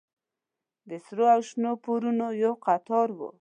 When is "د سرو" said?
0.89-1.25